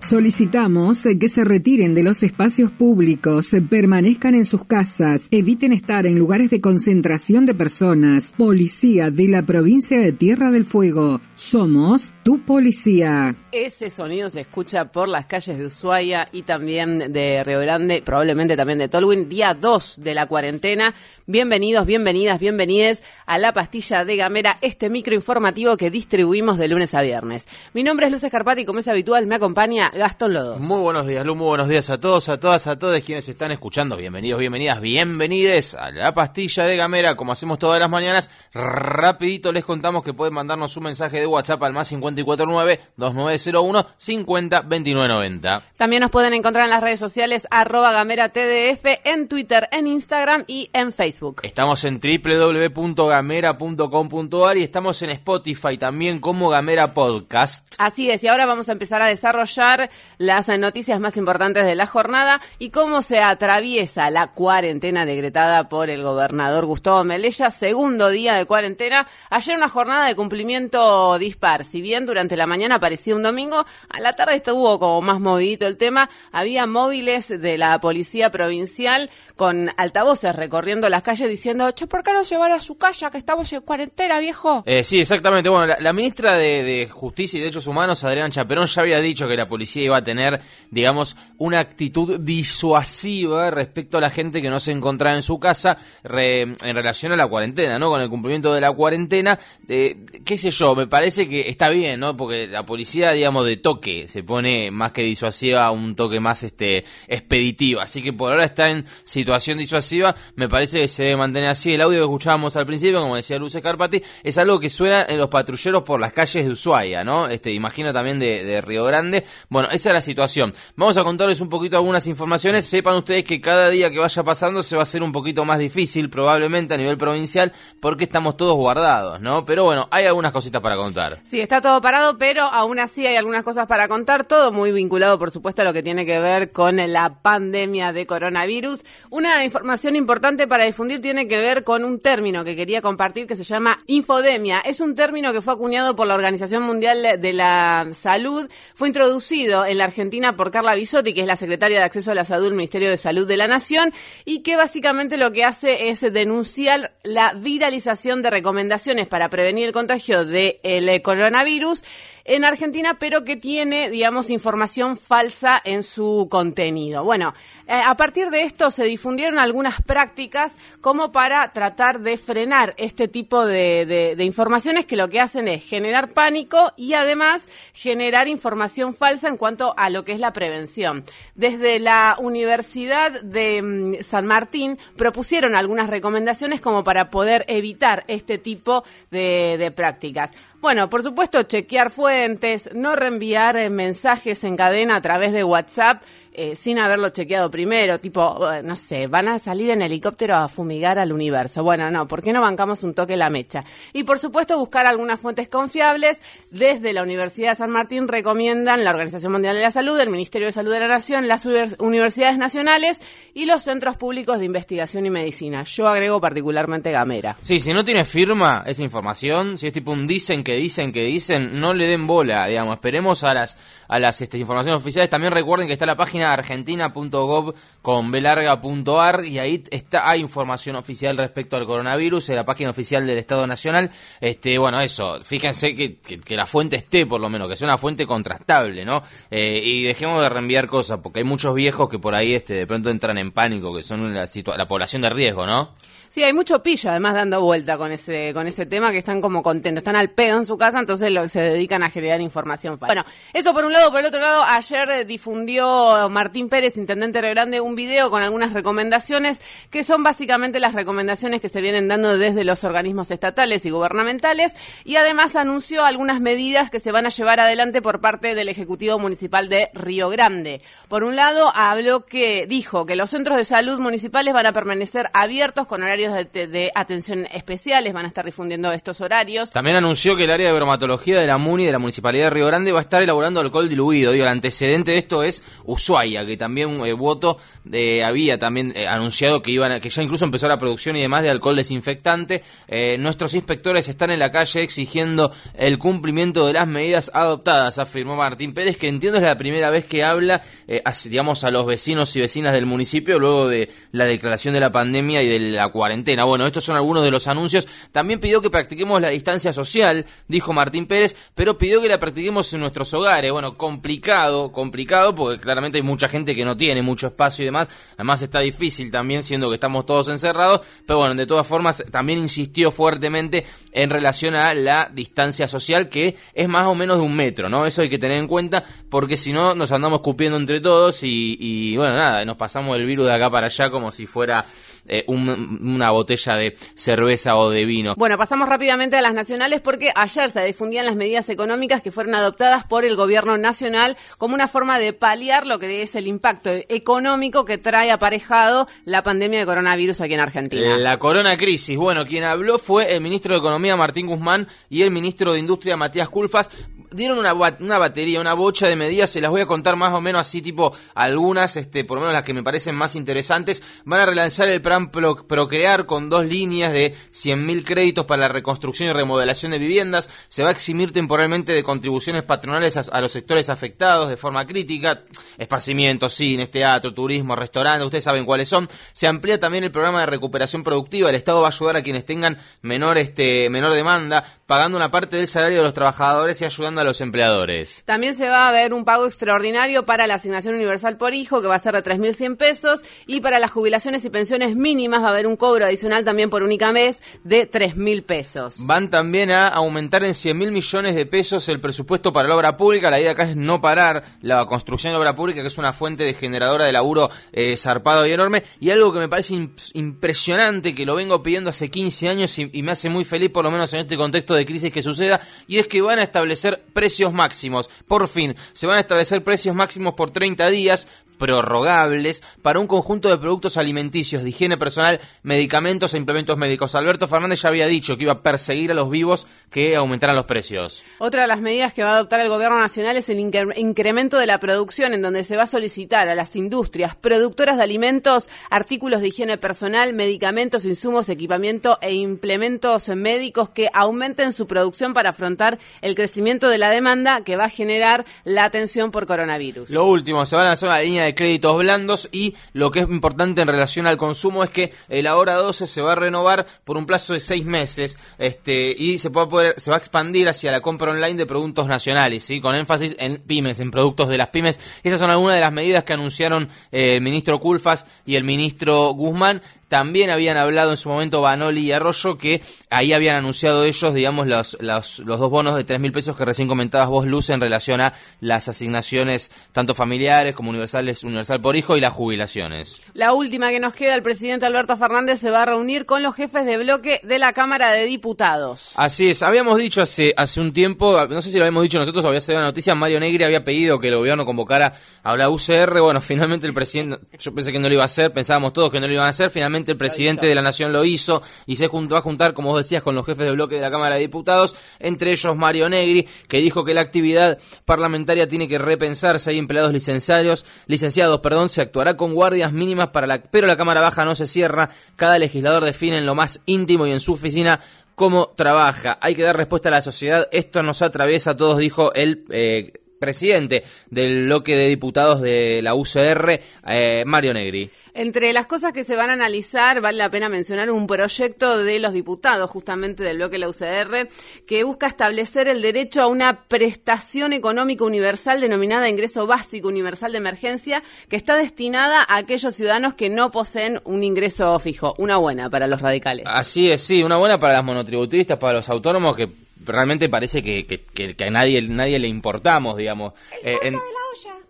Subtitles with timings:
[0.00, 6.18] Solicitamos que se retiren de los espacios públicos, permanezcan en sus casas, eviten estar en
[6.18, 8.32] lugares de concentración de personas.
[8.36, 11.20] Policía de la provincia de Tierra del Fuego.
[11.34, 13.34] Somos tu policía.
[13.50, 18.56] Ese sonido se escucha por las calles de Ushuaia y también de Río Grande, probablemente
[18.56, 20.94] también de Tolwyn, día 2 de la cuarentena.
[21.26, 26.94] Bienvenidos, bienvenidas, bienvenides a La Pastilla de Gamera, este micro informativo que distribuimos de lunes
[26.94, 27.48] a viernes.
[27.74, 30.60] Mi nombre es Luz Escarpati y como es habitual me acompaña Gastón Lodos.
[30.60, 33.50] Muy buenos días, Lu, muy buenos días a todos, a todas, a todos quienes están
[33.50, 33.96] escuchando.
[33.96, 38.30] Bienvenidos, bienvenidas, bienvenides a La Pastilla de Gamera, como hacemos todas las mañanas.
[38.54, 45.62] Rapidito les contamos que pueden mandarnos un mensaje de WhatsApp al más 549-2901 502990.
[45.76, 50.44] También nos pueden encontrar en las redes sociales arroba gamera TDF, en Twitter, en Instagram
[50.46, 51.40] y en Facebook.
[51.42, 57.74] Estamos en www.gamera.com.ar y estamos en Spotify también como Gamera Podcast.
[57.78, 59.77] Así es, y ahora vamos a empezar a desarrollar
[60.18, 65.90] las noticias más importantes de la jornada y cómo se atraviesa la cuarentena decretada por
[65.90, 69.06] el gobernador Gustavo Melella, segundo día de cuarentena.
[69.30, 71.64] Ayer una jornada de cumplimiento dispar.
[71.64, 75.66] Si bien durante la mañana parecía un domingo, a la tarde estuvo como más movidito
[75.66, 76.08] el tema.
[76.32, 82.12] Había móviles de la policía provincial con altavoces recorriendo las calles diciendo, che, ¿por qué
[82.12, 84.62] no llevar a su casa que estamos en cuarentena, viejo?
[84.66, 85.48] Eh, sí, exactamente.
[85.48, 89.36] Bueno, la, ministra de, de Justicia y Derechos Humanos, Adriana Chaperón, ya había dicho que
[89.36, 94.60] la policía iba a tener, digamos, una actitud disuasiva respecto a la gente que no
[94.60, 97.88] se encontraba en su casa re- en relación a la cuarentena, ¿no?
[97.90, 99.38] Con el cumplimiento de la cuarentena,
[99.68, 102.16] eh, qué sé yo, me parece que está bien, ¿no?
[102.16, 106.84] Porque la policía, digamos, de toque se pone más que disuasiva un toque más este
[107.06, 107.80] expeditivo.
[107.80, 111.74] Así que por ahora está en situación disuasiva, me parece que se debe mantener así.
[111.74, 115.18] El audio que escuchábamos al principio, como decía Luce Carpati, es algo que suena en
[115.18, 117.26] los patrulleros por las calles de Ushuaia, ¿no?
[117.28, 119.24] Este, imagino también de, de Río Grande.
[119.48, 120.54] Bueno, esa es la situación.
[120.76, 122.64] Vamos a contarles un poquito algunas informaciones.
[122.64, 125.58] Sepan ustedes que cada día que vaya pasando se va a hacer un poquito más
[125.58, 129.44] difícil, probablemente a nivel provincial, porque estamos todos guardados, ¿no?
[129.44, 131.18] Pero bueno, hay algunas cositas para contar.
[131.24, 135.18] Sí, está todo parado, pero aún así hay algunas cosas para contar, todo muy vinculado,
[135.18, 138.84] por supuesto, a lo que tiene que ver con la pandemia de coronavirus.
[139.10, 143.36] Una información importante para difundir tiene que ver con un término que quería compartir que
[143.36, 144.60] se llama infodemia.
[144.60, 149.47] Es un término que fue acuñado por la Organización Mundial de la Salud, fue introducido
[149.48, 152.44] en la Argentina por Carla Bisotti, que es la secretaria de Acceso a la Salud
[152.44, 153.92] del Ministerio de Salud de la Nación,
[154.24, 159.72] y que básicamente lo que hace es denunciar la viralización de recomendaciones para prevenir el
[159.72, 161.82] contagio del eh, coronavirus
[162.24, 167.02] en Argentina, pero que tiene, digamos, información falsa en su contenido.
[167.02, 167.32] Bueno,
[167.66, 173.08] eh, a partir de esto se difundieron algunas prácticas como para tratar de frenar este
[173.08, 178.28] tipo de, de- de informaciones que lo que hacen es generar pánico y además generar
[178.28, 181.04] información falsa en cuanto a lo que es la prevención.
[181.34, 188.38] Desde la Universidad de mm, San Martín propusieron algunas recomendaciones como para poder evitar este
[188.38, 190.32] tipo de, de prácticas.
[190.60, 196.02] Bueno, por supuesto, chequear fuentes, no reenviar eh, mensajes en cadena a través de WhatsApp
[196.38, 200.48] eh, sin haberlo chequeado primero, tipo, eh, no sé, van a salir en helicóptero a
[200.48, 201.64] fumigar al universo.
[201.64, 203.64] Bueno, no, ¿por qué no bancamos un toque la mecha?
[203.92, 206.20] Y por supuesto, buscar algunas fuentes confiables.
[206.50, 210.46] Desde la Universidad de San Martín recomiendan la Organización Mundial de la Salud, el Ministerio
[210.46, 213.00] de Salud de la Nación, las univers- universidades nacionales
[213.34, 215.64] y los centros públicos de investigación y medicina.
[215.64, 217.36] Yo agrego particularmente Gamera.
[217.40, 221.02] Sí, si no tiene firma esa información, si es tipo un dicen que dicen que
[221.02, 222.74] dicen, no le den bola, digamos.
[222.76, 225.08] Esperemos a las a las este, informaciones oficiales.
[225.08, 231.16] También recuerden que está la página argentina.gov con belarga.ar y ahí está hay información oficial
[231.16, 233.90] respecto al coronavirus en la página oficial del Estado Nacional.
[234.20, 237.66] Este, bueno, eso, fíjense que, que, que la fuente esté por lo menos, que sea
[237.66, 239.02] una fuente contrastable, ¿no?
[239.30, 242.66] Eh, y dejemos de reenviar cosas, porque hay muchos viejos que por ahí este de
[242.66, 244.26] pronto entran en pánico, que son la,
[244.56, 245.72] la población de riesgo, ¿no?
[246.10, 249.42] Sí, hay mucho pillo además dando vuelta con ese con ese tema que están como
[249.42, 252.94] contentos, están al pedo en su casa, entonces se dedican a generar información falsa.
[252.94, 257.22] Bueno, eso por un lado, por el otro lado, ayer difundió Martín Pérez, intendente de
[257.22, 259.40] Río Grande, un video con algunas recomendaciones
[259.70, 264.54] que son básicamente las recomendaciones que se vienen dando desde los organismos estatales y gubernamentales
[264.84, 268.98] y además anunció algunas medidas que se van a llevar adelante por parte del Ejecutivo
[268.98, 270.62] Municipal de Río Grande.
[270.88, 275.10] Por un lado, habló que dijo que los centros de salud municipales van a permanecer
[275.12, 279.50] abiertos con horarios de, atención especiales, van a estar difundiendo estos horarios.
[279.50, 282.46] También anunció que el área de bromatología de la MUNI de la Municipalidad de Río
[282.46, 284.12] Grande va a estar elaborando alcohol diluido.
[284.12, 287.38] Digo, el antecedente de esto es Ushuaia, que también eh, Voto
[287.70, 291.22] eh, había también eh, anunciado que iban que ya incluso empezó la producción y demás
[291.22, 292.42] de alcohol desinfectante.
[292.66, 298.16] Eh, nuestros inspectores están en la calle exigiendo el cumplimiento de las medidas adoptadas, afirmó
[298.16, 302.14] Martín Pérez, que entiendo es la primera vez que habla, eh, digamos, a los vecinos
[302.16, 305.87] y vecinas del municipio luego de la declaración de la pandemia y de la cuarentena.
[306.26, 307.66] Bueno, estos son algunos de los anuncios.
[307.92, 312.52] También pidió que practiquemos la distancia social, dijo Martín Pérez, pero pidió que la practiquemos
[312.52, 313.32] en nuestros hogares.
[313.32, 317.68] Bueno, complicado, complicado, porque claramente hay mucha gente que no tiene mucho espacio y demás.
[317.94, 320.60] Además está difícil también, siendo que estamos todos encerrados.
[320.86, 326.16] Pero bueno, de todas formas, también insistió fuertemente en relación a la distancia social, que
[326.34, 327.66] es más o menos de un metro, ¿no?
[327.66, 331.36] Eso hay que tener en cuenta, porque si no, nos andamos cupiendo entre todos y,
[331.38, 334.46] y, bueno, nada, nos pasamos el virus de acá para allá como si fuera
[334.86, 337.94] eh, un- una botella de cerveza o de vino.
[337.96, 342.14] Bueno, pasamos rápidamente a las nacionales porque ayer se difundían las medidas económicas que fueron
[342.14, 346.50] adoptadas por el gobierno nacional como una forma de paliar lo que es el impacto
[346.68, 350.76] económico que trae aparejado la pandemia de coronavirus aquí en Argentina.
[350.76, 351.76] La corona crisis.
[351.76, 355.76] Bueno, quien habló fue el ministro de Economía Martín Guzmán y el ministro de Industria
[355.76, 356.50] Matías Culfas.
[356.90, 360.00] Dieron una, una batería, una bocha de medidas, se las voy a contar más o
[360.00, 363.62] menos así, tipo algunas, este, por lo menos las que me parecen más interesantes.
[363.84, 368.28] Van a relanzar el plan Pro- Procrear con dos líneas de 100.000 créditos para la
[368.28, 370.08] reconstrucción y remodelación de viviendas.
[370.28, 375.02] Se va a eximir temporalmente de contribuciones patronales a, los sectores afectados de forma crítica.
[375.36, 378.68] Esparcimientos, cines, teatro, turismo, restaurantes, ustedes saben cuáles son.
[378.92, 381.08] Se amplía también el programa de recuperación productiva.
[381.10, 385.16] El Estado va a ayudar a quienes tengan menor, este, menor demanda, pagando una parte
[385.16, 387.82] del salario de los trabajadores y ayudando a los empleadores.
[387.84, 391.46] También se va a ver un pago extraordinario para la asignación universal por hijo, que
[391.48, 395.10] va a ser de 3.100 pesos, y para las jubilaciones y pensiones mínimas va a
[395.10, 398.56] haber un cobro adicional también por única mes de 3.000 pesos.
[398.66, 402.56] Van también a aumentar en 100 mil millones de pesos el presupuesto para la obra
[402.56, 402.90] pública.
[402.90, 406.04] La idea acá es no parar la construcción de obra pública, que es una fuente
[406.04, 408.42] de generadora de laburo eh, zarpado y enorme.
[408.60, 412.48] Y algo que me parece im- impresionante, que lo vengo pidiendo hace 15 años y,
[412.52, 415.20] y me hace muy feliz, por lo menos en este contexto de crisis que suceda,
[415.46, 417.68] y es que van a establecer precios máximos.
[417.88, 420.86] Por fin, se van a establecer precios máximos por 30 días
[421.18, 426.74] prorrogables para un conjunto de productos alimenticios, de higiene personal, medicamentos e implementos médicos.
[426.74, 430.26] Alberto Fernández ya había dicho que iba a perseguir a los vivos que aumentaran los
[430.26, 430.82] precios.
[430.98, 434.18] Otra de las medidas que va a adoptar el gobierno nacional es el incre- incremento
[434.18, 438.28] de la producción, en donde se va a solicitar a las industrias productoras de alimentos,
[438.50, 445.10] artículos de higiene personal, medicamentos, insumos, equipamiento e implementos médicos que aumenten su producción para
[445.10, 449.70] afrontar el crecimiento de la demanda que va a generar la atención por coronavirus.
[449.70, 452.88] Lo último, se va a lanzar una línea de créditos blandos y lo que es
[452.88, 456.76] importante en relación al consumo es que el ahora 12 se va a renovar por
[456.76, 460.60] un plazo de seis meses este, y se, puede se va a expandir hacia la
[460.60, 462.40] compra online de productos nacionales, ¿sí?
[462.40, 464.58] con énfasis en pymes, en productos de las pymes.
[464.82, 468.90] Esas son algunas de las medidas que anunciaron eh, el ministro Culfas y el ministro
[468.90, 469.42] Guzmán.
[469.68, 474.26] También habían hablado en su momento Banoli y Arroyo que ahí habían anunciado ellos, digamos,
[474.26, 477.40] los, los, los dos bonos de tres mil pesos que recién comentabas vos, Luz, en
[477.40, 482.80] relación a las asignaciones tanto familiares como universales, universal por hijo y las jubilaciones.
[482.94, 486.14] La última que nos queda, el presidente Alberto Fernández se va a reunir con los
[486.14, 488.74] jefes de bloque de la Cámara de Diputados.
[488.76, 492.04] Así es, habíamos dicho hace, hace un tiempo, no sé si lo habíamos dicho nosotros
[492.04, 495.28] o había salido la noticia, Mario Negri había pedido que el gobierno convocara a la
[495.28, 498.70] UCR, bueno, finalmente el presidente, yo pensé que no lo iba a hacer, pensábamos todos
[498.72, 501.56] que no lo iban a hacer, finalmente el presidente de la Nación lo hizo y
[501.56, 503.96] se juntó a juntar, como vos decías, con los jefes de bloque de la Cámara
[503.96, 509.30] de Diputados, entre ellos Mario Negri, que dijo que la actividad parlamentaria tiene que repensarse,
[509.30, 513.80] hay empleados licenciados, licenciados, perdón, se actuará con guardias mínimas para la, pero la Cámara
[513.80, 517.60] Baja no se cierra, cada legislador define en lo más íntimo y en su oficina
[517.94, 518.98] cómo trabaja.
[519.00, 520.28] Hay que dar respuesta a la sociedad.
[520.30, 525.74] Esto nos atraviesa a todos, dijo el eh, presidente del bloque de diputados de la
[525.74, 527.70] UCR, eh, Mario Negri.
[527.94, 531.78] Entre las cosas que se van a analizar, vale la pena mencionar un proyecto de
[531.80, 534.08] los diputados, justamente del bloque de la UCR,
[534.46, 540.18] que busca establecer el derecho a una prestación económica universal denominada ingreso básico universal de
[540.18, 544.94] emergencia, que está destinada a aquellos ciudadanos que no poseen un ingreso fijo.
[544.98, 546.24] Una buena para los radicales.
[546.28, 549.28] Así es, sí, una buena para las monotributistas, para los autónomos que
[549.64, 550.84] realmente parece que, que,
[551.14, 553.12] que- a nadie, nadie le importamos, digamos.
[553.42, 553.74] Eh, en-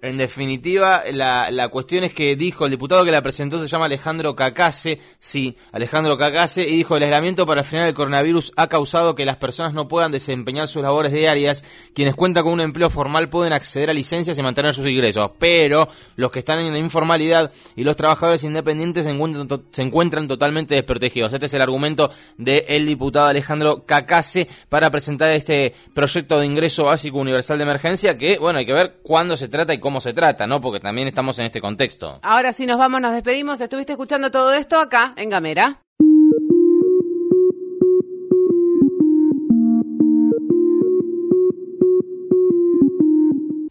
[0.01, 3.87] En definitiva, la, la cuestión es que dijo el diputado que la presentó se llama
[3.87, 9.15] Alejandro Cacase, sí, Alejandro Cacase, y dijo el aislamiento para frenar el coronavirus ha causado
[9.15, 11.65] que las personas no puedan desempeñar sus labores diarias.
[11.95, 15.89] Quienes cuentan con un empleo formal pueden acceder a licencias y mantener sus ingresos, pero
[16.17, 20.75] los que están en la informalidad y los trabajadores independientes se encuentran, se encuentran totalmente
[20.75, 21.33] desprotegidos.
[21.33, 27.19] Este es el argumento del diputado Alejandro Cacase para presentar este proyecto de ingreso básico
[27.19, 30.47] universal de emergencia que, bueno, hay que ver cuándo se trata y cómo se trata,
[30.47, 30.61] ¿no?
[30.61, 32.21] Porque también estamos en este contexto.
[32.23, 33.61] Ahora sí nos vamos, nos despedimos.
[33.61, 35.83] Estuviste escuchando todo esto acá en Gamera.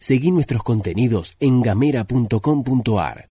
[0.00, 3.26] Seguí nuestros contenidos en gamera.com.ar.